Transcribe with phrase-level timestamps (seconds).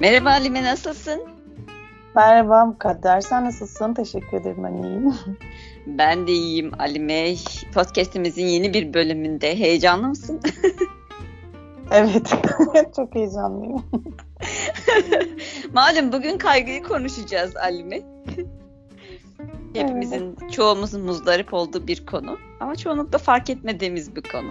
[0.00, 1.20] Merhaba Halime nasılsın?
[2.14, 3.94] Merhaba Mukadder sen nasılsın?
[3.94, 5.14] Teşekkür ederim ben iyiyim.
[5.86, 7.34] Ben de iyiyim Alime.
[7.74, 10.40] Podcast'imizin yeni bir bölümünde heyecanlı mısın?
[11.90, 12.34] evet
[12.96, 13.84] çok heyecanlıyım.
[15.72, 18.00] Malum bugün kaygıyı konuşacağız Alime.
[19.74, 20.52] Hepimizin, evet.
[20.52, 24.50] çoğumuzun muzdarip olduğu bir konu ama çoğunlukla fark etmediğimiz bir konu.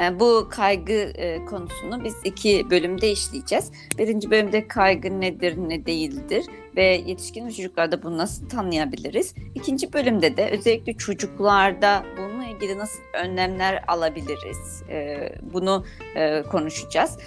[0.00, 3.72] Ee, bu kaygı e, konusunu biz iki bölümde işleyeceğiz.
[3.98, 6.46] Birinci bölümde kaygı nedir, ne değildir
[6.76, 9.34] ve yetişkin çocuklarda bunu nasıl tanıyabiliriz?
[9.54, 14.82] İkinci bölümde de özellikle çocuklarda bununla ilgili nasıl önlemler alabiliriz?
[14.88, 15.84] Ee, bunu
[16.16, 17.18] e, konuşacağız.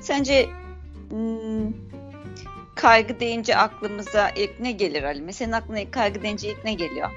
[0.00, 0.46] Sence
[1.10, 1.72] hmm,
[2.74, 5.32] kaygı deyince aklımıza ilk ne gelir Ali?
[5.32, 7.10] Senin aklına kaygı deyince ilk ne geliyor?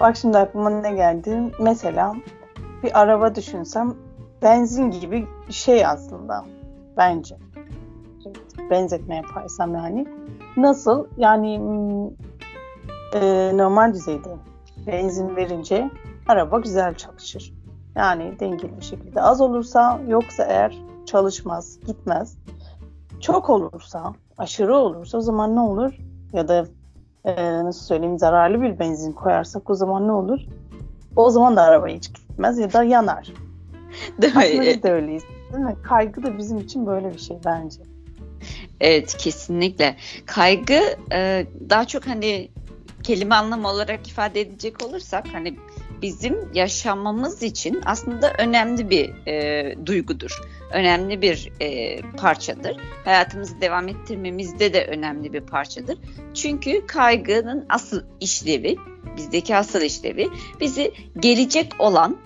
[0.00, 1.38] Bak şimdi aklıma ne geldi?
[1.60, 2.14] Mesela
[2.82, 3.94] bir araba düşünsem
[4.42, 6.44] benzin gibi bir şey aslında
[6.96, 7.36] bence.
[8.70, 10.06] Benzetme yaparsam yani.
[10.56, 11.06] Nasıl?
[11.16, 11.54] Yani
[13.14, 14.36] e, normal düzeyde
[14.86, 15.90] benzin verince
[16.28, 17.54] araba güzel çalışır.
[17.96, 19.22] Yani dengeli bir şekilde.
[19.22, 22.38] Az olursa yoksa eğer çalışmaz, gitmez.
[23.20, 25.98] Çok olursa, aşırı olursa o zaman ne olur?
[26.32, 26.66] Ya da
[27.24, 30.40] e, nasıl söyleyeyim zararlı bir benzin koyarsak o zaman ne olur?
[31.16, 33.28] O zaman da araba hiç gitmez ya da yanar.
[34.22, 34.42] Değil mi?
[34.44, 35.22] Aslında biz de öyleyiz.
[35.52, 35.76] Değil mi?
[35.82, 37.80] Kaygı da bizim için böyle bir şey bence.
[38.80, 39.96] Evet kesinlikle.
[40.26, 40.80] Kaygı
[41.12, 42.48] e, daha çok hani
[43.02, 45.56] kelime anlamı olarak ifade edecek olursak hani
[46.02, 50.40] bizim yaşamamız için aslında önemli bir e, duygudur.
[50.72, 52.76] Önemli bir e, parçadır.
[53.04, 55.98] Hayatımızı devam ettirmemizde de önemli bir parçadır.
[56.34, 58.76] Çünkü kaygının asıl işlevi,
[59.16, 60.28] bizdeki asıl işlevi
[60.60, 62.16] bizi gelecek olan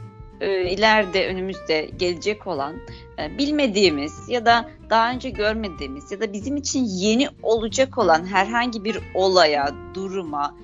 [0.40, 2.74] e, ileride önümüzde gelecek olan
[3.18, 8.84] e, bilmediğimiz ya da daha önce görmediğimiz ya da bizim için yeni olacak olan herhangi
[8.84, 10.56] bir olaya, duruma,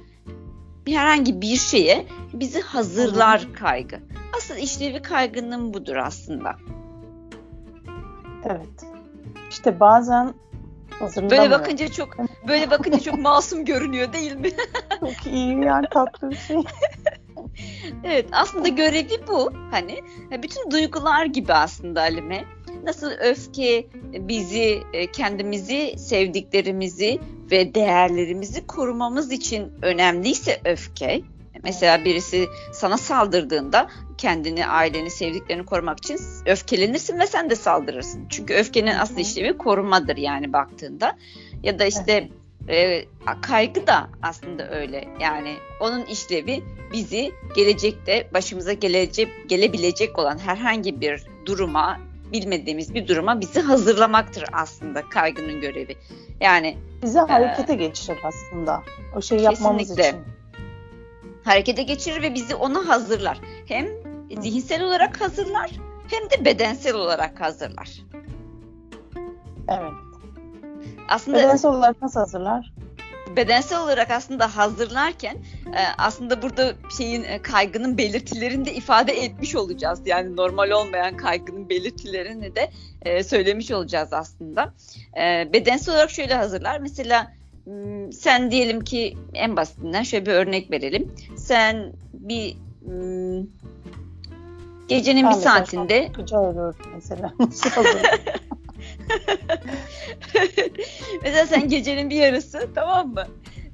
[0.97, 4.01] herhangi bir şeye bizi hazırlar kaygı.
[4.37, 6.57] Asıl işlevi kaygının budur aslında.
[8.45, 8.85] Evet.
[9.51, 10.35] İşte bazen
[11.01, 12.17] Böyle bakınca çok
[12.49, 14.51] böyle bakınca çok masum görünüyor değil mi?
[15.01, 16.57] çok iyi yani tatlı bir şey.
[18.05, 19.53] evet aslında görevi bu.
[19.71, 20.03] Hani
[20.43, 22.45] bütün duygular gibi aslında Alime.
[22.89, 27.19] Nasıl öfke bizi e, kendimizi, sevdiklerimizi
[27.51, 31.21] ve değerlerimizi korumamız için önemliyse öfke.
[31.65, 33.89] Mesela birisi sana saldırdığında
[34.19, 38.29] kendini, aileni, sevdiklerini korumak için öfkelenirsin ve sen de saldırırsın.
[38.29, 41.17] Çünkü öfkenin asıl işlevi korumadır yani baktığında.
[41.63, 42.29] Ya da işte
[42.69, 43.05] e,
[43.43, 45.09] kaygı da aslında öyle.
[45.21, 46.63] Yani onun işlevi
[46.93, 55.03] bizi gelecekte başımıza gelecek gelebilecek olan herhangi bir duruma, bilmediğimiz bir duruma bizi hazırlamaktır aslında
[55.09, 55.97] kaygının görevi.
[56.41, 58.83] Yani bizi harekete e, geçirir aslında.
[59.17, 60.17] O şeyi yapmamız için.
[61.45, 63.41] Harekete geçirir ve bizi ona hazırlar.
[63.67, 63.87] Hem
[64.41, 65.71] zihinsel olarak hazırlar
[66.11, 68.03] hem de bedensel olarak hazırlar.
[69.69, 69.93] Evet.
[71.09, 72.73] Aslında bedensel olarak nasıl hazırlar?
[73.37, 75.35] Bedensel olarak aslında hazırlarken
[75.67, 80.01] e, aslında burada şeyin e, kaygının belirtilerini de ifade etmiş olacağız.
[80.07, 82.71] Yani normal olmayan kaygının belirtilerini de
[83.03, 84.75] e, söylemiş olacağız aslında.
[85.53, 86.81] bedensel olarak şöyle hazırlar.
[86.81, 87.33] Mesela
[87.65, 91.15] hmm, sen diyelim ki en basitinden şöyle bir örnek verelim.
[91.37, 93.47] Sen bir hmm,
[94.89, 96.11] gecenin ben bir saatinde
[96.95, 97.33] mesela.
[101.23, 103.27] Mesela sen gecenin bir yarısı tamam mı?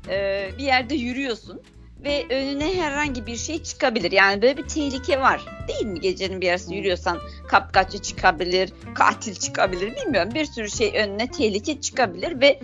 [0.09, 1.63] Ee, bir yerde yürüyorsun
[2.05, 4.13] ve önüne herhangi bir şey çıkabilir.
[4.13, 5.45] Yani böyle bir tehlike var.
[5.69, 6.01] Değil mi?
[6.01, 7.19] Gecenin bir yarısı yürüyorsan
[7.49, 10.31] kapkaççı çıkabilir, katil çıkabilir bilmiyorum.
[10.35, 12.61] Bir sürü şey önüne tehlike çıkabilir ve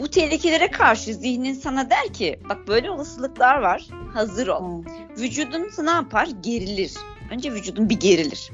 [0.00, 4.84] bu tehlikelere karşı zihnin sana der ki bak böyle olasılıklar var hazır ol.
[5.18, 6.28] Vücudun ne yapar?
[6.40, 6.92] Gerilir.
[7.30, 8.50] Önce vücudun bir gerilir.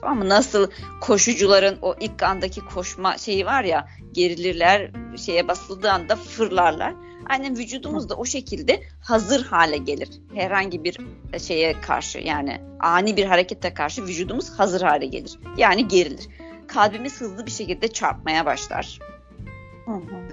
[0.00, 0.28] Tamam mı?
[0.28, 6.94] Nasıl koşucuların o ilk andaki koşma şeyi var ya gerilirler şeye basıldığı anda fırlarlar.
[7.28, 10.08] Aynen vücudumuz da o şekilde hazır hale gelir.
[10.34, 10.98] Herhangi bir
[11.38, 15.38] şeye karşı yani ani bir harekete karşı vücudumuz hazır hale gelir.
[15.56, 16.26] Yani gerilir.
[16.68, 18.98] Kalbimiz hızlı bir şekilde çarpmaya başlar.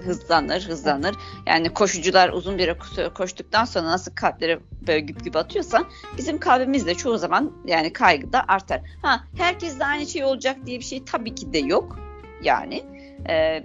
[0.04, 1.16] Hızlanır, hızlanır.
[1.46, 2.76] Yani koşucular uzun bir
[3.14, 5.84] koştuktan sonra nasıl kalpleri böyle güp güp atıyorsa
[6.18, 8.80] bizim kalbimiz de çoğu zaman yani kaygı da artar.
[9.02, 11.98] Ha herkes de aynı şey olacak diye bir şey tabii ki de yok.
[12.42, 12.84] Yani
[13.28, 13.64] e,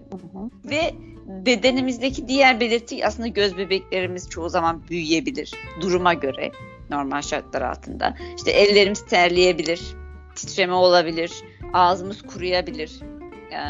[0.65, 0.93] ve
[1.27, 5.51] bedenimizdeki diğer belirti aslında göz bebeklerimiz çoğu zaman büyüyebilir
[5.81, 6.51] duruma göre
[6.89, 8.17] normal şartlar altında.
[8.37, 9.81] İşte ellerimiz terleyebilir,
[10.35, 11.31] titreme olabilir,
[11.73, 12.99] ağzımız kuruyabilir
[13.51, 13.61] e,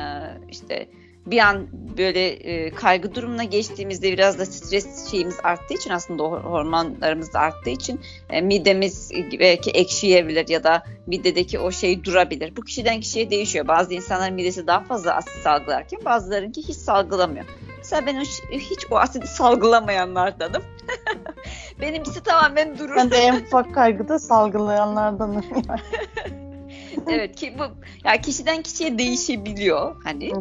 [0.50, 0.88] işte
[1.26, 7.34] bir an böyle e, kaygı durumuna geçtiğimizde biraz da stres şeyimiz arttığı için aslında hormonlarımız
[7.34, 12.56] da arttığı için e, midemiz belki ekşiyebilir ya da midedeki o şey durabilir.
[12.58, 13.68] Bu kişiden kişiye değişiyor.
[13.68, 17.46] Bazı insanların midesi daha fazla asit salgılarken bazılarınki hiç salgılamıyor.
[17.78, 20.64] Mesela ben hiç, hiç o asidi salgılamayanlardanım.
[21.82, 22.96] Benimkisi tamamen durur.
[22.96, 25.46] Ben de en ufak kaygıda salgılayanlardanım.
[27.08, 27.64] evet ki bu
[28.08, 30.32] ya kişiden kişiye değişebiliyor hani.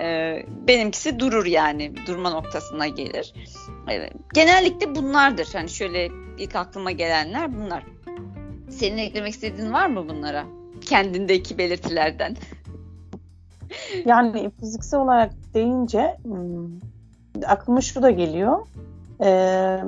[0.00, 0.36] E,
[0.68, 3.34] benimkisi durur yani durma noktasına gelir.
[3.88, 4.12] Evet.
[4.34, 5.48] Genellikle bunlardır.
[5.52, 6.08] Hani şöyle
[6.38, 7.84] ilk aklıma gelenler bunlar.
[8.70, 10.44] Senin eklemek istediğin var mı bunlara?
[10.80, 12.36] Kendindeki belirtilerden.
[14.04, 16.68] Yani fiziksel olarak deyince hmm,
[17.46, 18.66] aklıma şu da geliyor.
[19.24, 19.78] Ee,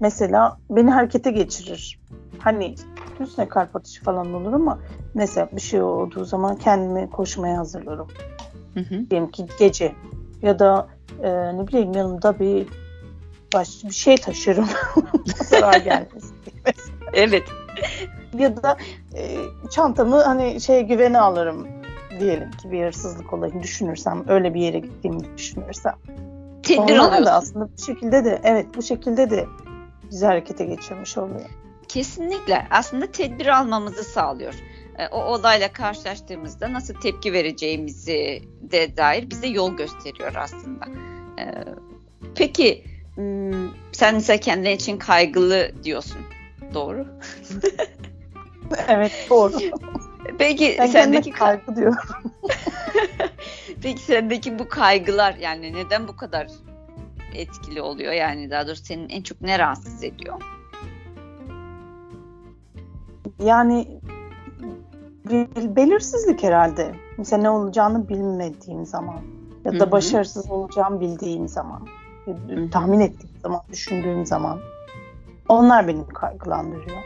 [0.00, 1.98] mesela beni harekete geçirir.
[2.38, 2.74] Hani
[3.20, 4.78] üstüne kalp atışı falan olur ama
[5.14, 8.08] mesela bir şey olduğu zaman kendimi koşmaya hazırlarım.
[8.74, 9.10] Hı hı.
[9.10, 9.94] Diyelim ki gece
[10.42, 10.88] ya da
[11.22, 12.66] e, ne bileyim yanımda bir
[13.54, 14.68] baş, bir şey taşırım.
[15.44, 16.36] Zarar gelmesin.
[17.12, 17.44] evet.
[18.38, 18.76] Ya da
[19.16, 19.36] e,
[19.70, 21.66] çantamı hani şey güvene alırım
[22.20, 25.94] diyelim ki bir hırsızlık olayını düşünürsem öyle bir yere gittiğimi düşünürsem.
[26.62, 27.24] Tedbir alıyorsun.
[27.24, 29.46] da aslında bu şekilde de evet bu şekilde de
[30.10, 31.50] bizi harekete geçirmiş oluyor.
[31.88, 32.66] Kesinlikle.
[32.70, 34.54] Aslında tedbir almamızı sağlıyor.
[34.98, 40.84] E, o olayla karşılaştığımızda nasıl tepki vereceğimizi de dair bize yol gösteriyor aslında.
[41.40, 41.44] E,
[42.34, 46.20] peki hmm, sen mesela kendin için kaygılı diyorsun.
[46.74, 47.06] Doğru.
[48.88, 49.58] evet doğru.
[50.38, 51.98] Peki ben sendeki kaygı diyorum.
[53.82, 56.46] Peki sendeki bu kaygılar yani neden bu kadar
[57.34, 58.12] etkili oluyor?
[58.12, 60.57] Yani daha doğrusu senin en çok ne rahatsız ediyor?
[63.44, 64.00] Yani
[65.76, 66.94] belirsizlik herhalde.
[67.18, 69.20] Mesela ne olacağını bilmediğim zaman
[69.64, 69.92] ya da Hı-hı.
[69.92, 71.86] başarısız olacağımı bildiğim zaman,
[72.24, 72.70] Hı-hı.
[72.70, 74.58] tahmin ettiğim zaman, düşündüğüm zaman
[75.48, 77.02] onlar beni kaygılandırıyor.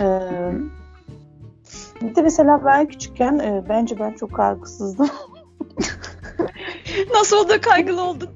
[0.00, 0.52] Ee,
[2.02, 5.08] bir de mesela ben küçükken e, bence ben çok kaygısızdım.
[7.14, 8.30] Nasıl oldu kaygılı oldun?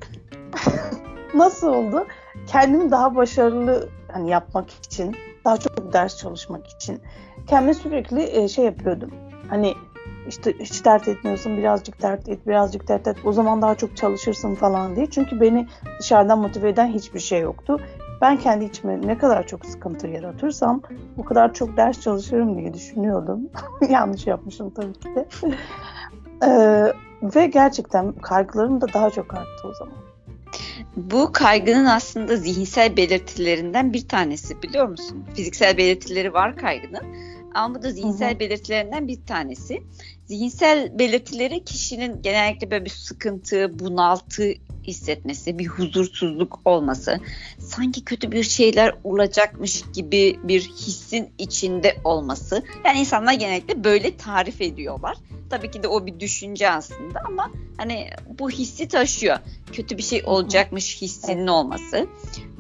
[1.35, 2.07] Nasıl oldu?
[2.47, 7.01] Kendimi daha başarılı hani yapmak için, daha çok ders çalışmak için
[7.47, 9.11] kendime sürekli e, şey yapıyordum.
[9.49, 9.75] Hani
[10.29, 14.55] işte hiç dert etmiyorsun birazcık dert et birazcık dert et o zaman daha çok çalışırsın
[14.55, 15.07] falan diye.
[15.11, 15.69] Çünkü beni
[16.01, 17.81] dışarıdan motive eden hiçbir şey yoktu.
[18.21, 20.83] Ben kendi içime ne kadar çok sıkıntı yaratırsam
[21.19, 23.41] o kadar çok ders çalışırım diye düşünüyordum.
[23.89, 25.29] Yanlış yapmışım tabii ki de.
[26.47, 26.93] ee,
[27.23, 30.12] ve gerçekten kaygılarım da daha çok arttı o zaman.
[30.97, 35.25] Bu kaygının aslında zihinsel belirtilerinden bir tanesi biliyor musun?
[35.35, 38.41] Fiziksel belirtileri var kaygının ama bu da zihinsel hı hı.
[38.41, 39.83] belirtilerinden bir tanesi.
[40.27, 44.55] Zihinsel belirtileri kişinin genellikle böyle bir sıkıntı, bunaltı
[44.87, 47.21] hissetmesi, bir huzursuzluk olması,
[47.59, 52.63] sanki kötü bir şeyler olacakmış gibi bir hissin içinde olması.
[52.85, 55.17] Yani insanlar genellikle böyle tarif ediyorlar.
[55.51, 59.39] Tabii ki de o bir düşünce aslında ama hani bu hissi taşıyor.
[59.73, 62.07] Kötü bir şey olacakmış hissinin olması.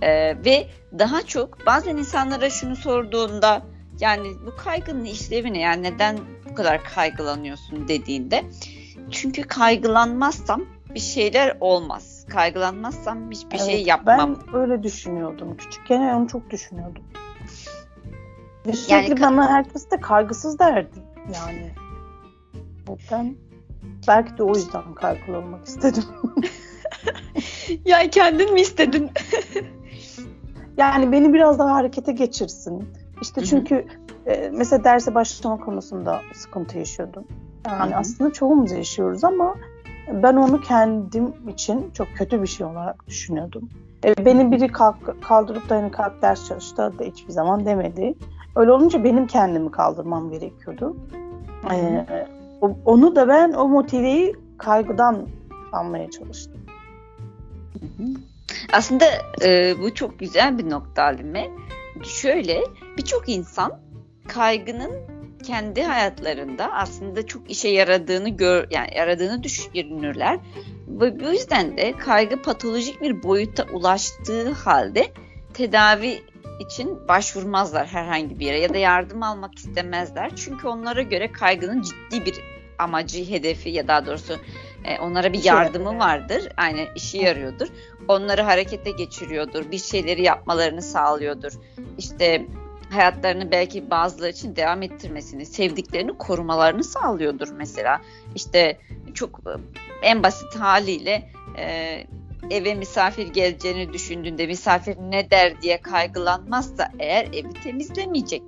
[0.02, 0.66] Ee, ve
[0.98, 3.62] daha çok bazen insanlara şunu sorduğunda
[4.02, 5.58] yani bu kaygının işlevi ne?
[5.58, 6.18] Yani neden
[6.50, 8.44] bu kadar kaygılanıyorsun dediğinde.
[9.10, 12.26] Çünkü kaygılanmazsam bir şeyler olmaz.
[12.28, 14.38] Kaygılanmazsam hiçbir şey evet, şey yapmam.
[14.46, 15.56] Ben öyle düşünüyordum.
[15.56, 17.04] Küçükken onu çok düşünüyordum.
[18.66, 20.98] Ve sürekli yani, bana herkes de kaygısız derdi.
[21.34, 21.70] Yani.
[23.10, 23.36] Ben
[24.08, 26.04] belki de o yüzden kaygılı olmak istedim.
[27.84, 29.10] yani kendin mi istedin?
[30.76, 32.88] yani beni biraz daha harekete geçirsin.
[33.22, 33.86] İşte çünkü
[34.26, 37.24] e, mesela derse başlama konusunda sıkıntı yaşıyordum.
[37.66, 37.98] Yani Hı-hı.
[37.98, 39.54] aslında çoğumuz yaşıyoruz ama
[40.22, 43.68] ben onu kendim için çok kötü bir şey olarak düşünüyordum.
[44.04, 48.14] E, beni biri kalk, kaldırıp da hani kalk ders çalıştı da hiçbir zaman demedi.
[48.56, 50.96] Öyle olunca benim kendimi kaldırmam gerekiyordu.
[51.70, 52.06] E,
[52.84, 55.26] onu da ben o motiveyi kaygıdan
[55.72, 56.60] almaya çalıştım.
[58.72, 59.04] Aslında
[59.44, 61.50] e, bu çok güzel bir nokta Halime.
[62.02, 62.64] Şöyle
[62.96, 63.80] birçok insan
[64.28, 64.92] kaygının
[65.42, 70.38] kendi hayatlarında aslında çok işe yaradığını gör yani yaradığını düşünürler.
[70.88, 75.12] Ve bu yüzden de kaygı patolojik bir boyuta ulaştığı halde
[75.54, 76.22] tedavi
[76.60, 80.36] için başvurmazlar herhangi bir yere ya da yardım almak istemezler.
[80.36, 82.34] Çünkü onlara göre kaygının ciddi bir
[82.78, 84.38] amacı, hedefi ya daha doğrusu
[84.84, 86.48] e, onlara bir yardımı vardır.
[86.56, 87.68] Aynen işi yarıyordur.
[88.08, 89.70] Onları harekete geçiriyordur.
[89.70, 91.52] Bir şeyleri yapmalarını sağlıyordur.
[91.98, 92.46] İşte
[92.90, 98.00] hayatlarını belki bazıları için devam ettirmesini, sevdiklerini korumalarını sağlıyordur mesela.
[98.34, 98.78] İşte
[99.14, 99.50] çok e,
[100.02, 102.04] en basit haliyle e,
[102.50, 108.42] eve misafir geleceğini düşündüğünde misafir ne der diye kaygılanmazsa eğer evi temizlemeyecek.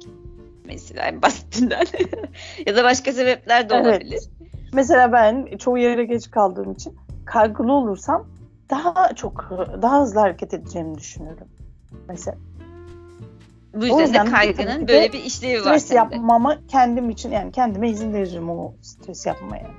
[0.65, 1.85] Mesela en basitinden.
[2.67, 4.21] ya da başka sebepler de olabilir.
[4.41, 4.51] Evet.
[4.73, 8.27] Mesela ben çoğu yere geç kaldığım için kaygılı olursam
[8.75, 9.51] daha çok
[9.83, 11.49] daha hızlı hareket edeceğimi düşünüyorum.
[12.09, 12.37] Mesela.
[13.75, 18.15] Bu yüzden de kaygının böyle bir işlevi var stres yapmama kendim için yani kendime izin
[18.15, 19.71] veririm o stres yapmaya.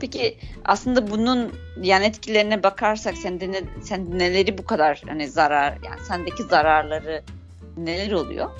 [0.00, 1.52] Peki aslında bunun
[1.82, 7.22] yan etkilerine bakarsak sen de ne, sen neleri bu kadar hani zarar yani sendeki zararları
[7.76, 8.50] neler oluyor?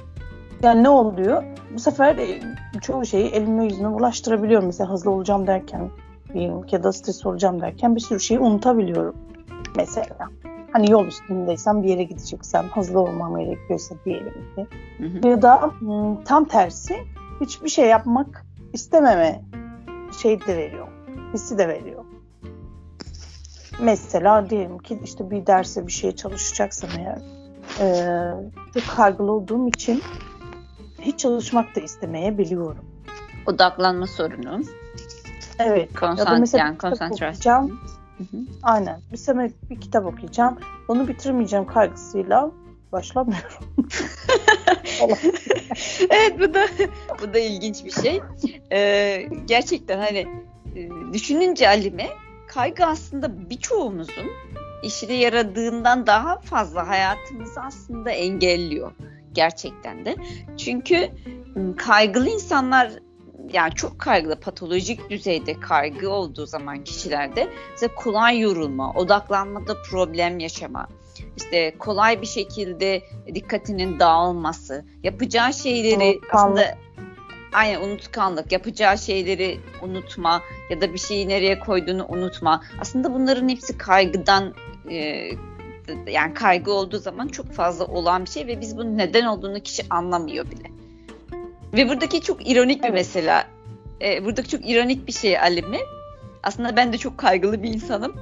[0.62, 1.44] Yani ne oluyor?
[1.74, 2.40] Bu sefer e,
[2.80, 4.66] çoğu şeyi elime yüzüme ulaştırabiliyorum.
[4.66, 5.90] Mesela hızlı olacağım derken
[6.34, 9.16] diyelim ya da stres olacağım derken bir sürü şeyi unutabiliyorum.
[9.76, 10.28] Mesela.
[10.72, 14.66] Hani yol üstündeysem bir yere gideceksem hızlı olmam gerekiyorsa diyelim ki.
[14.98, 15.28] Hı hı.
[15.28, 15.70] Ya da
[16.24, 16.96] tam tersi
[17.40, 19.42] hiçbir şey yapmak istememe
[20.22, 20.88] şey de veriyor.
[21.34, 22.04] Hissi de veriyor.
[23.80, 27.18] Mesela diyelim ki işte bir derse bir şeye çalışacaksam eğer
[27.80, 27.86] e,
[28.74, 30.02] çok kaygılı olduğum için
[31.00, 32.84] hiç çalışmak da istemeyebiliyorum.
[33.46, 34.62] Odaklanma sorunu.
[35.58, 35.94] Evet.
[35.94, 37.78] Konsant, ya da mesela yani konsantrasyon.
[38.62, 39.00] Aynen.
[39.16, 40.58] Sene bir kitap okuyacağım.
[40.88, 42.50] Onu bitirmeyeceğim kaygısıyla
[42.92, 43.64] başlamıyorum.
[46.10, 46.66] evet bu da
[47.22, 48.20] bu da ilginç bir şey.
[48.72, 50.26] Ee, gerçekten hani
[50.76, 52.08] e, düşününce Alime
[52.46, 54.30] kaygı aslında birçoğumuzun
[54.82, 58.92] işine yaradığından daha fazla hayatımızı aslında engelliyor
[59.32, 60.16] gerçekten de.
[60.56, 61.08] Çünkü
[61.76, 62.92] kaygılı insanlar
[63.52, 70.88] yani çok kaygılı patolojik düzeyde kaygı olduğu zaman kişilerde işte kolay yorulma, odaklanmada problem yaşama,
[71.36, 73.02] işte kolay bir şekilde
[73.34, 76.78] dikkatinin dağılması, yapacağı şeyleri aslında
[77.52, 82.62] aynen unutkanlık, yapacağı şeyleri unutma ya da bir şeyi nereye koyduğunu unutma.
[82.80, 84.54] Aslında bunların hepsi kaygıdan
[84.90, 85.30] e,
[86.06, 89.82] yani kaygı olduğu zaman çok fazla olan bir şey ve biz bunun neden olduğunu kişi
[89.90, 90.83] anlamıyor bile.
[91.76, 92.94] Ve buradaki çok ironik bir evet.
[92.94, 93.46] mesela.
[94.02, 95.80] E, buradaki çok ironik bir şey Alim'i.
[96.42, 98.16] Aslında ben de çok kaygılı bir insanım.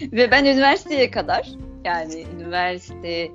[0.02, 1.48] ve ben üniversiteye kadar
[1.84, 3.30] yani üniversite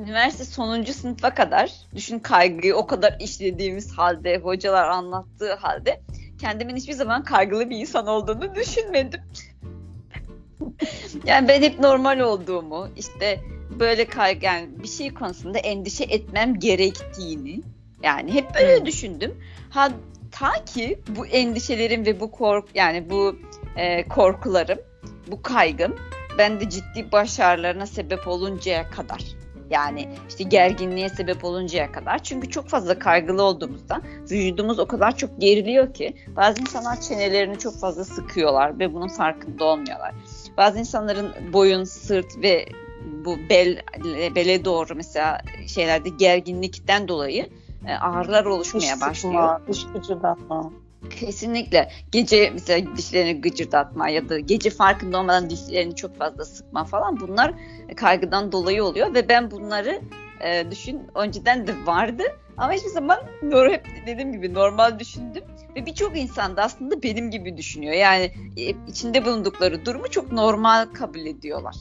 [0.00, 6.00] üniversite sonuncu sınıfa kadar düşün kaygıyı o kadar işlediğimiz halde hocalar anlattığı halde
[6.40, 9.20] kendimin hiçbir zaman kaygılı bir insan olduğunu düşünmedim.
[11.24, 13.40] yani ben hep normal olduğumu, işte
[13.80, 17.60] böyle kaygı, yani bir şey konusunda endişe etmem gerektiğini,
[18.02, 18.86] yani hep böyle hmm.
[18.86, 19.34] düşündüm.
[19.70, 19.88] Ha
[20.30, 23.36] ta ki bu endişelerim ve bu kork yani bu
[23.76, 24.78] e, korkularım,
[25.26, 25.96] bu kaygım
[26.38, 29.20] bende ciddi başarılarına sebep oluncaya kadar.
[29.70, 32.22] Yani işte gerginliğe sebep oluncaya kadar.
[32.22, 37.80] Çünkü çok fazla kaygılı olduğumuzda vücudumuz o kadar çok geriliyor ki bazı insanlar çenelerini çok
[37.80, 40.14] fazla sıkıyorlar ve bunun farkında olmuyorlar.
[40.56, 42.66] Bazı insanların boyun, sırt ve
[43.06, 43.82] bu bel
[44.34, 47.48] bele doğru mesela şeylerde gerginlikten dolayı
[47.86, 49.60] e, ağrılar oluşmaya başlıyor.
[49.68, 50.72] Diş gıcırdatma.
[51.10, 51.90] Kesinlikle.
[52.12, 57.54] Gece mesela dişlerini gıcırdatma ya da gece farkında olmadan dişlerini çok fazla sıkma falan bunlar
[57.96, 60.00] kaygıdan dolayı oluyor ve ben bunları
[60.40, 62.22] e, düşün önceden de vardı
[62.56, 65.44] ama hiçbir zaman hep dediğim gibi normal düşündüm
[65.76, 67.94] ve birçok insan da aslında benim gibi düşünüyor.
[67.94, 71.76] Yani e, içinde bulundukları durumu çok normal kabul ediyorlar.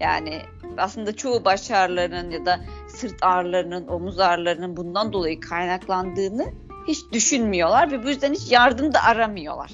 [0.00, 0.42] Yani
[0.76, 6.52] aslında çoğu baş ağrılarının ya da sırt ağrılarının, omuz ağrılarının bundan dolayı kaynaklandığını
[6.88, 9.70] hiç düşünmüyorlar ve bu yüzden hiç yardım da aramıyorlar.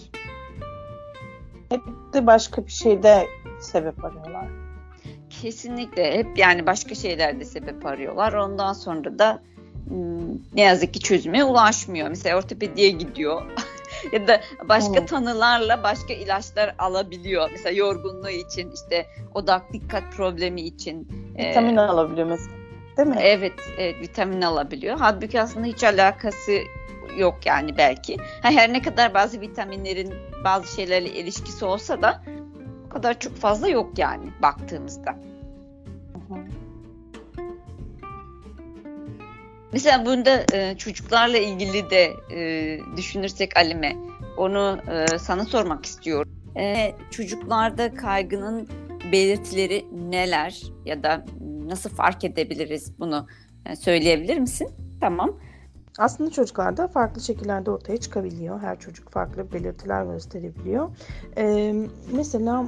[1.69, 1.81] Hep
[2.13, 3.27] de başka bir şeyde
[3.61, 4.47] sebep arıyorlar.
[5.31, 8.33] Kesinlikle hep yani başka şeylerde sebep arıyorlar.
[8.33, 9.43] Ondan sonra da
[9.89, 12.09] Hmm, ne yazık ki çözüme ulaşmıyor.
[12.09, 13.43] Mesela ortopediye gidiyor.
[14.13, 15.09] ya da başka evet.
[15.09, 17.49] tanılarla başka ilaçlar alabiliyor.
[17.53, 21.09] Mesela yorgunluğu için işte odak dikkat problemi için.
[21.39, 22.57] Vitamin e, alabiliyor mesela.
[22.97, 23.17] Değil mi?
[23.21, 24.97] Evet, evet vitamin alabiliyor.
[24.99, 26.53] Halbuki aslında hiç alakası
[27.17, 28.17] yok yani belki.
[28.43, 32.23] Her ne kadar bazı vitaminlerin bazı şeylerle ilişkisi olsa da
[32.87, 35.11] o kadar çok fazla yok yani baktığımızda.
[36.13, 36.62] Hı hı.
[39.73, 43.97] Mesela bunda e, çocuklarla ilgili de e, düşünürsek Alime,
[44.37, 46.33] onu e, sana sormak istiyorum.
[46.57, 48.69] E, çocuklarda kaygının
[49.13, 51.25] belirtileri neler ya da
[51.67, 53.27] nasıl fark edebiliriz bunu
[53.67, 54.69] e, söyleyebilir misin?
[55.01, 55.37] Tamam.
[55.99, 58.61] Aslında çocuklarda farklı şekillerde ortaya çıkabiliyor.
[58.61, 60.91] Her çocuk farklı belirtiler gösterebiliyor.
[61.37, 61.75] Ee,
[62.13, 62.65] mesela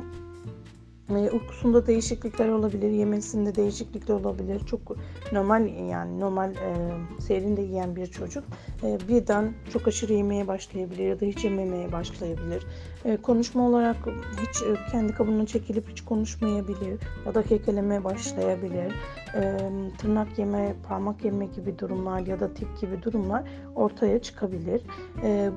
[1.08, 4.60] uykusunda değişiklikler olabilir, yemesinde değişiklikler olabilir.
[4.66, 4.96] Çok
[5.32, 8.44] normal yani normal e, seyrinde yiyen bir çocuk
[8.82, 12.66] e, birden çok aşırı yemeye başlayabilir ya da hiç yememeye başlayabilir.
[13.04, 13.96] E, konuşma olarak
[14.40, 18.92] hiç e, kendi kabuğuna çekilip hiç konuşmayabilir ya da kekelemeye başlayabilir.
[19.34, 19.58] E,
[19.98, 23.44] tırnak yeme, parmak yeme gibi durumlar ya da tip gibi durumlar
[23.74, 24.82] ortaya çıkabilir.
[25.22, 25.50] E,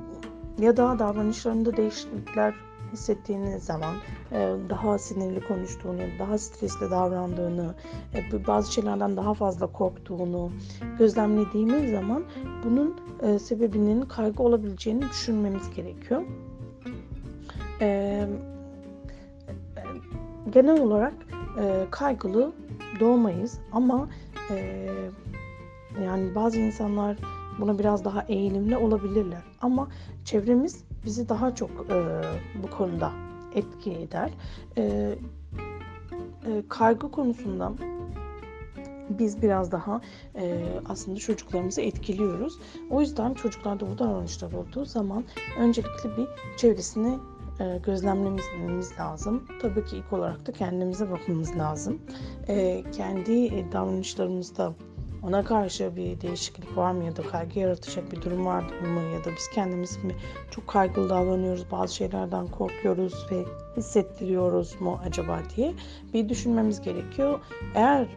[0.60, 2.54] ya da davranışlarında değişiklikler
[2.94, 3.96] hissettiğiniz zaman
[4.32, 7.76] e, daha sinirli konuştuğunu, daha stresli davrandığını,
[8.14, 10.52] e, bazı şeylerden daha fazla korktuğunu
[11.00, 12.24] gözlemlediğimiz zaman
[12.64, 16.24] bunun e, sebebinin kaygı olabileceğini düşünmemiz gerekiyor.
[20.50, 21.14] Genel olarak
[21.92, 22.52] kaygılı
[23.00, 24.10] doğmayız ama
[26.04, 27.18] yani bazı insanlar
[27.60, 29.88] buna biraz daha eğilimli olabilirler ama
[30.26, 32.22] çevremiz bizi daha çok e,
[32.64, 33.12] bu konuda
[33.56, 34.32] etki eder.
[34.78, 35.16] E,
[36.46, 37.74] e, kaygı konusunda
[39.10, 40.02] biz biraz daha
[40.36, 42.60] e, aslında çocuklarımızı etkiliyoruz.
[42.90, 45.24] O yüzden çocuklarda bu davranışlar olduğu zaman
[45.60, 47.18] öncelikle bir çevresini
[47.60, 49.44] e, gözlemlememiz lazım.
[49.62, 52.02] Tabii ki ilk olarak da kendimize bakmamız lazım.
[52.48, 54.74] E, kendi davranışlarımızda
[55.28, 59.26] ona karşı bir değişiklik var mı ya da kaygı yaratacak bir durum var mı ya
[59.26, 60.16] da biz kendimiz mi
[60.52, 63.46] çok kaygılı davranıyoruz, bazı şeylerden korkuyoruz ve
[63.78, 65.74] hissettiriyoruz mu acaba diye
[66.14, 67.40] bir düşünmemiz gerekiyor.
[67.76, 68.08] Eğer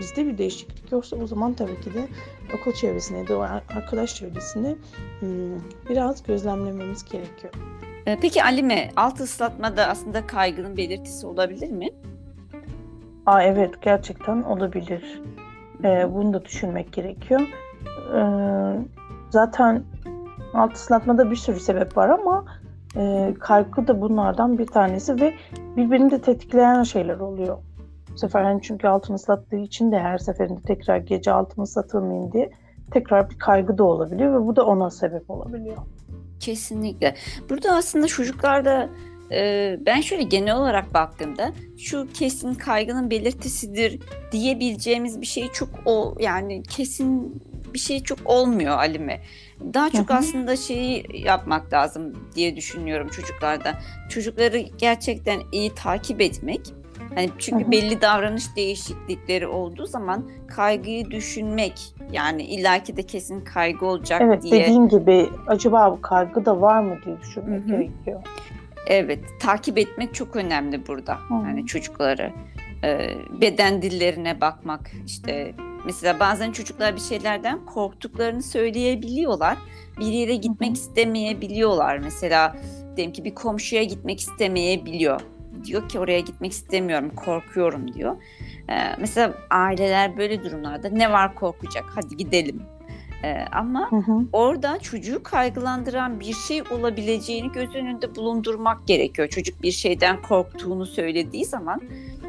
[0.00, 2.08] bizde bir değişiklik yoksa o zaman tabii ki de
[2.54, 4.76] okul çevresini ya da arkadaş çevresini
[5.20, 7.54] hmm, biraz gözlemlememiz gerekiyor.
[8.06, 11.88] Ee, peki Alime, alt ıslatma da aslında kaygının belirtisi olabilir mi?
[13.26, 15.20] Aa, evet gerçekten olabilir.
[15.84, 17.40] E, bunu da düşünmek gerekiyor.
[18.16, 18.22] E,
[19.30, 19.82] zaten
[20.54, 22.44] alt ıslatmada bir sürü sebep var ama
[22.96, 25.34] e, kaygı da bunlardan bir tanesi ve
[25.76, 27.58] birbirini de tetikleyen şeyler oluyor.
[28.12, 32.50] Bu sefer hani çünkü altını ıslattığı için de her seferinde tekrar gece altını ıslatılmayayım diye
[32.90, 35.76] tekrar bir kaygı da olabiliyor ve bu da ona sebep olabiliyor.
[36.40, 37.14] Kesinlikle.
[37.50, 38.88] Burada aslında çocuklarda
[39.86, 44.00] ben şöyle genel olarak baktığımda şu kesin kaygının belirtisidir
[44.32, 47.42] diyebileceğimiz bir şey çok o yani kesin
[47.74, 49.20] bir şey çok olmuyor Alime.
[49.74, 50.18] Daha çok hı hı.
[50.18, 53.74] aslında şeyi yapmak lazım diye düşünüyorum çocuklarda.
[54.08, 56.60] Çocukları gerçekten iyi takip etmek.
[57.14, 57.70] Hani çünkü hı hı.
[57.70, 64.56] belli davranış değişiklikleri olduğu zaman kaygıyı düşünmek yani illaki de kesin kaygı olacak evet, diye.
[64.56, 67.68] Evet dediğin gibi acaba bu kaygı da var mı diye düşünmek hı hı.
[67.68, 68.22] gerekiyor.
[68.86, 71.18] Evet, takip etmek çok önemli burada.
[71.28, 71.44] Hmm.
[71.44, 72.32] Yani çocukları
[72.84, 79.58] e, beden dillerine bakmak işte mesela bazen çocuklar bir şeylerden korktuklarını söyleyebiliyorlar.
[80.00, 80.74] Bir yere gitmek hmm.
[80.74, 81.98] istemeyebiliyorlar.
[81.98, 82.56] Mesela
[82.96, 85.20] diyelim ki bir komşuya gitmek istemeyebiliyor.
[85.64, 88.16] Diyor ki oraya gitmek istemiyorum, korkuyorum diyor.
[88.68, 91.84] Ee, mesela aileler böyle durumlarda ne var korkacak?
[91.94, 92.62] Hadi gidelim
[93.24, 94.12] ee, ama hı hı.
[94.32, 99.28] orada çocuğu kaygılandıran bir şey olabileceğini göz önünde bulundurmak gerekiyor.
[99.28, 101.80] Çocuk bir şeyden korktuğunu söylediği zaman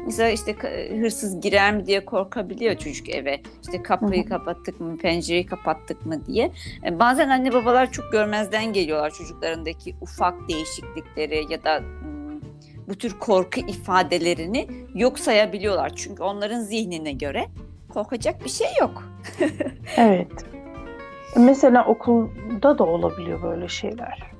[0.06, 0.56] mesela işte
[1.00, 3.40] hırsız girer mi diye korkabiliyor çocuk eve.
[3.62, 4.28] İşte kapıyı hı hı.
[4.28, 6.52] kapattık mı, pencereyi kapattık mı diye.
[6.86, 11.82] Ee, bazen anne babalar çok görmezden geliyorlar çocuklarındaki ufak değişiklikleri ya da
[12.88, 15.92] bu tür korku ifadelerini yok sayabiliyorlar.
[15.96, 17.46] Çünkü onların zihnine göre
[17.88, 19.02] korkacak bir şey yok.
[19.96, 20.53] evet.
[21.36, 24.34] Mesela okulda da olabiliyor böyle şeyler.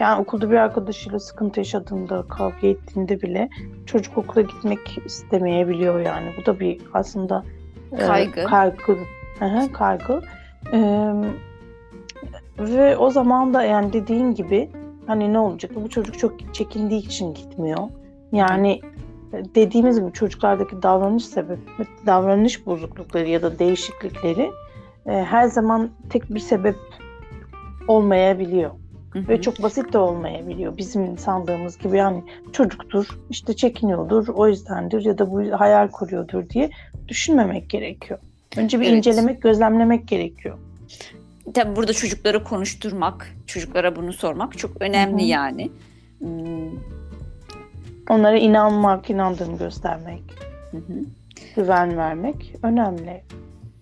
[0.00, 3.48] Yani okulda bir arkadaşıyla sıkıntı yaşadığında, kavga ettiğinde bile
[3.86, 6.32] çocuk okula gitmek istemeyebiliyor yani.
[6.40, 7.44] Bu da bir aslında
[7.98, 8.40] kaygı.
[8.40, 8.98] E, kaygı.
[9.38, 10.20] Hı kaygı.
[10.72, 10.78] E,
[12.58, 14.70] ve o zaman da yani dediğin gibi
[15.06, 15.72] hani ne olacak?
[15.74, 17.88] Bu çocuk çok çekindiği için gitmiyor.
[18.32, 18.80] Yani
[19.54, 21.60] dediğimiz gibi çocuklardaki davranış sebebi,
[22.06, 24.50] davranış bozuklukları ya da değişiklikleri
[25.06, 26.76] e, her zaman tek bir sebep
[27.88, 28.70] olmayabiliyor.
[29.10, 29.28] Hı hı.
[29.28, 30.76] Ve çok basit de olmayabiliyor.
[30.76, 36.70] Bizim sandığımız gibi yani çocuktur, işte çekiniyordur, o yüzdendir ya da bu hayal kuruyordur diye
[37.08, 38.20] düşünmemek gerekiyor.
[38.56, 38.96] Önce bir evet.
[38.96, 40.58] incelemek, gözlemlemek gerekiyor.
[41.54, 45.30] Tabii burada çocukları konuşturmak, çocuklara bunu sormak çok önemli Hı-hı.
[45.30, 45.70] yani.
[46.18, 46.70] Hmm.
[48.10, 50.22] Onlara inanmak, inandığını göstermek,
[50.70, 51.00] Hı-hı.
[51.56, 53.22] güven vermek önemli.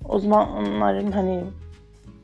[0.08, 1.44] Onların hani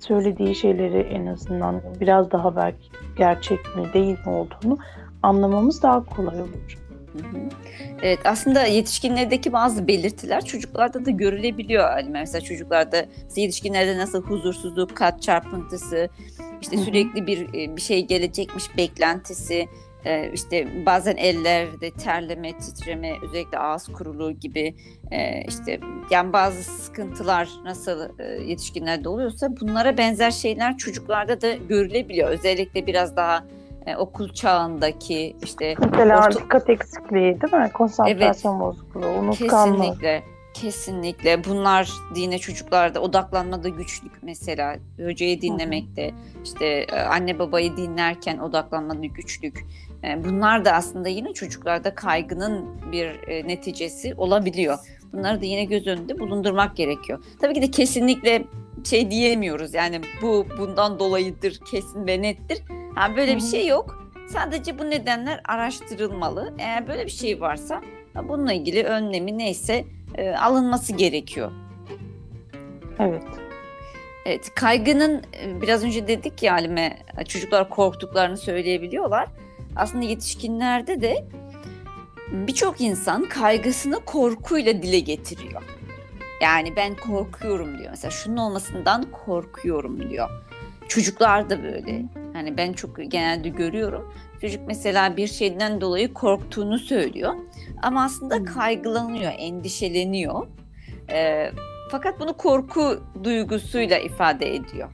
[0.01, 4.79] söylediği şeyleri en azından biraz daha belki gerçek mi değil mi olduğunu
[5.23, 6.79] anlamamız daha kolay olur.
[8.03, 11.91] Evet aslında yetişkinlerdeki bazı belirtiler çocuklarda da görülebiliyor.
[11.91, 16.09] Yani mesela çocuklarda yetişkinlerde nasıl huzursuzluk, kalp çarpıntısı,
[16.61, 19.69] işte sürekli bir bir şey gelecekmiş beklentisi,
[20.09, 24.75] e, işte bazen ellerde terleme, titreme, özellikle ağız kuruluğu gibi
[25.11, 32.29] e, işte yani bazı sıkıntılar nasıl e, yetişkinlerde oluyorsa bunlara benzer şeyler çocuklarda da görülebiliyor.
[32.29, 33.45] Özellikle biraz daha
[33.87, 36.41] e, okul çağındaki işte Mesela orta...
[36.41, 37.71] dikkat eksikliği değil mi?
[37.75, 39.79] Konsantrasyon evet, bozukluğu, unutkanlık.
[39.79, 40.23] Kesinlikle.
[40.61, 41.45] Kesinlikle.
[41.45, 44.77] Bunlar dine çocuklarda odaklanmada güçlük mesela.
[45.05, 46.11] Hocayı dinlemekte,
[46.45, 49.67] işte e, anne babayı dinlerken odaklanmada güçlük.
[50.05, 54.79] E, bunlar da aslında yine çocuklarda kaygının bir e, neticesi olabiliyor.
[55.13, 57.25] Bunları da yine göz önünde bulundurmak gerekiyor.
[57.41, 58.45] Tabii ki de kesinlikle
[58.85, 59.75] şey diyemiyoruz.
[59.75, 62.63] Yani bu bundan dolayıdır, kesin ve nettir.
[62.97, 64.09] Yani böyle bir şey yok.
[64.29, 66.55] Sadece bu nedenler araştırılmalı.
[66.59, 67.83] Eğer böyle bir şey varsa
[68.29, 71.53] bununla ilgili önlemi neyse e, alınması gerekiyor.
[72.99, 73.23] Evet.
[74.27, 79.29] Evet, kaygının e, biraz önce dedik ya Halime, çocuklar korktuklarını söyleyebiliyorlar.
[79.77, 81.25] Aslında yetişkinlerde de
[82.33, 85.63] birçok insan kaygısını korkuyla dile getiriyor.
[86.43, 87.91] Yani ben korkuyorum diyor.
[87.91, 90.31] Mesela şunun olmasından korkuyorum diyor.
[90.89, 92.05] Çocuklar da böyle.
[92.35, 94.15] Yani ben çok genelde görüyorum.
[94.41, 97.35] Çocuk mesela bir şeyden dolayı korktuğunu söylüyor.
[97.83, 100.47] Ama aslında kaygılanıyor, endişeleniyor.
[101.11, 101.51] E,
[101.91, 104.89] fakat bunu korku duygusuyla ifade ediyor.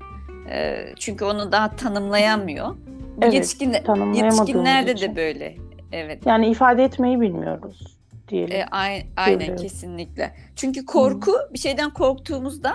[0.50, 2.76] E, çünkü onu daha tanımlayamıyor.
[3.22, 3.72] Evet, Yetişkin,
[4.14, 5.12] yetişkinlerde için.
[5.12, 5.56] de böyle.
[5.92, 6.26] Evet.
[6.26, 8.56] Yani ifade etmeyi bilmiyoruz diyelim.
[8.56, 9.62] E, aynen Biliyoruz.
[9.62, 10.34] kesinlikle.
[10.56, 11.50] Çünkü korku Hı.
[11.52, 12.74] bir şeyden korktuğumuzda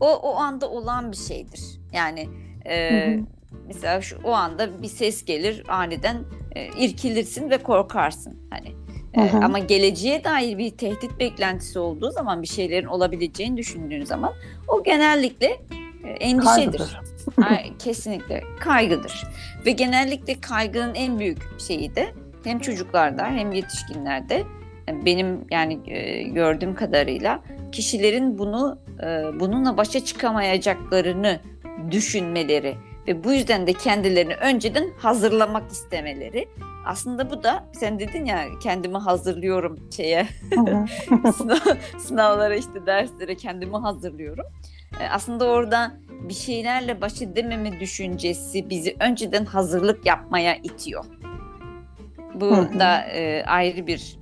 [0.00, 1.80] o o anda olan bir şeydir.
[1.92, 2.28] Yani
[2.66, 3.18] e,
[3.66, 6.16] mesela şu o anda bir ses gelir aniden
[6.54, 8.36] e, irkilirsin ve korkarsın.
[8.50, 8.74] Hani
[9.14, 14.32] e, ama geleceğe dair bir tehdit beklentisi olduğu zaman bir şeylerin olabileceğini düşündüğün zaman
[14.68, 15.46] o genellikle
[16.04, 16.82] e, endişedir.
[17.42, 19.24] Ay, kesinlikle kaygıdır.
[19.66, 24.44] Ve genellikle kaygının en büyük şeyi de hem çocuklarda hem yetişkinlerde
[24.88, 31.40] benim yani e, gördüğüm kadarıyla kişilerin bunu e, bununla başa çıkamayacaklarını
[31.90, 32.76] düşünmeleri
[33.08, 36.48] ve bu yüzden de kendilerini önceden hazırlamak istemeleri.
[36.86, 40.28] Aslında bu da sen dedin ya kendimi hazırlıyorum şeye
[41.36, 44.46] sınav, sınavlara işte derslere kendimi hazırlıyorum.
[45.00, 45.92] E, aslında orada
[46.28, 51.04] bir şeylerle baş edememe düşüncesi bizi önceden hazırlık yapmaya itiyor.
[52.34, 54.18] Bu da e, ayrı bir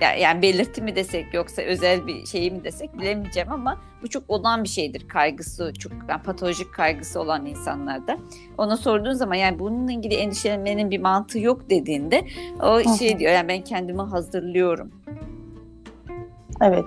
[0.00, 4.64] yani belirti mi desek yoksa özel bir şey mi desek bilemeyeceğim ama bu çok olan
[4.64, 8.18] bir şeydir kaygısı çok yani patolojik kaygısı olan insanlarda.
[8.58, 12.24] Ona sorduğun zaman yani bununla ilgili endişelenmenin bir mantığı yok dediğinde
[12.62, 14.90] o şey diyor yani ben kendimi hazırlıyorum.
[16.60, 16.84] Evet.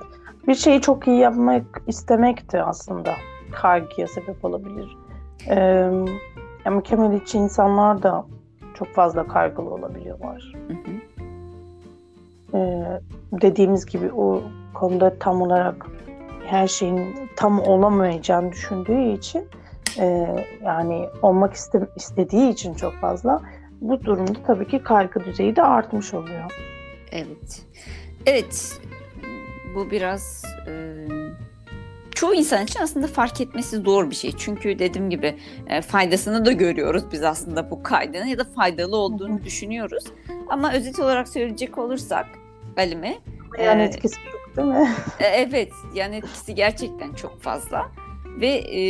[0.48, 3.14] Bir şeyi çok iyi yapmak istemek de aslında
[3.52, 4.98] kaygıya sebep olabilir.
[5.50, 5.56] Ee,
[6.66, 8.26] yani mükemmeliyetçi insanlar da
[8.74, 10.54] çok fazla kaygılı olabiliyorlar.
[10.68, 10.74] Hı
[12.54, 12.84] Ee,
[13.32, 15.86] dediğimiz gibi o konuda tam olarak
[16.46, 19.48] her şeyin tam olamayacağını düşündüğü için
[20.00, 20.28] e,
[20.64, 23.42] yani olmak iste, istediği için çok fazla
[23.82, 26.52] bu durumda tabii ki kaygı düzeyi de artmış oluyor.
[27.12, 27.66] Evet.
[28.26, 28.82] Evet.
[29.76, 31.06] Bu biraz e,
[32.12, 34.32] çoğu insan için aslında fark etmesi zor bir şey.
[34.38, 35.36] Çünkü dediğim gibi
[35.68, 40.04] e, faydasını da görüyoruz biz aslında bu kaydının ya da faydalı olduğunu düşünüyoruz.
[40.50, 42.26] Ama özet olarak söyleyecek olursak
[42.78, 43.18] Alime.
[43.60, 44.90] Yani ee, etkisi çok değil mi?
[45.20, 47.92] E, evet yani etkisi gerçekten çok fazla.
[48.42, 48.82] Ve e,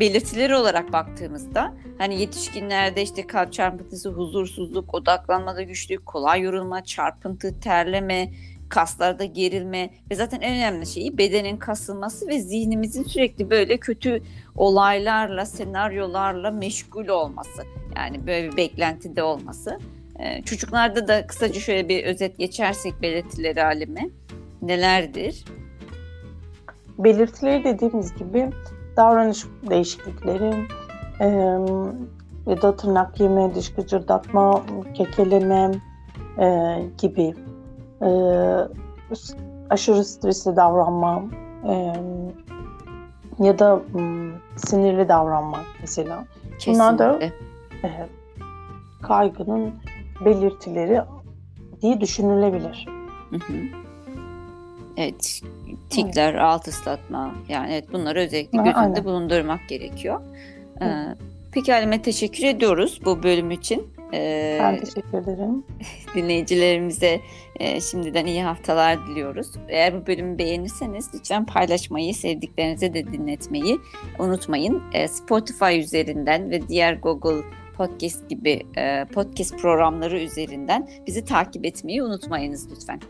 [0.00, 8.30] belirtileri olarak baktığımızda hani yetişkinlerde işte kalp çarpıntısı, huzursuzluk, odaklanmada güçlük, kolay yorulma, çarpıntı, terleme,
[8.68, 14.22] kaslarda gerilme ve zaten en önemli şeyi bedenin kasılması ve zihnimizin sürekli böyle kötü
[14.56, 17.62] olaylarla, senaryolarla meşgul olması.
[17.96, 19.78] Yani böyle bir beklentide olması.
[20.18, 24.10] Ee, çocuklarda da kısaca şöyle bir özet geçersek belirtileri alemi
[24.62, 25.44] nelerdir?
[26.98, 28.50] Belirtileri dediğimiz gibi
[28.96, 30.66] davranış değişiklikleri
[31.20, 31.26] e,
[32.50, 34.62] ya da tırnak yeme, diş gıcırdatma,
[34.94, 35.70] kekeleme
[36.38, 37.34] e, gibi
[38.02, 38.08] e,
[39.70, 41.24] aşırı stresli davranma
[41.68, 41.74] e,
[43.44, 46.24] ya da m, sinirli davranma mesela.
[46.58, 46.74] Kesinlikle.
[46.74, 47.30] Bunlar da e,
[49.02, 49.74] kaygının
[50.24, 51.00] belirtileri
[51.82, 52.86] diye düşünülebilir.
[53.30, 53.52] Hı hı.
[54.96, 55.42] Evet,
[55.90, 56.42] tikler, evet.
[56.42, 59.04] alt ıslatma yani evet bunları özellikle gözünde Aynen.
[59.04, 60.20] bulundurmak gerekiyor.
[60.82, 60.86] Ee,
[61.52, 63.86] peki Halime teşekkür ediyoruz bu bölüm için.
[64.12, 65.64] Ee, ben teşekkür ederim.
[66.14, 67.20] Dinleyicilerimize
[67.60, 69.46] e, şimdiden iyi haftalar diliyoruz.
[69.68, 73.78] Eğer bu bölümü beğenirseniz lütfen paylaşmayı, sevdiklerinize de dinletmeyi
[74.18, 74.82] unutmayın.
[74.92, 77.42] E, Spotify üzerinden ve diğer Google
[77.78, 83.00] Podcast gibi e, podcast programları üzerinden bizi takip etmeyi unutmayınız lütfen.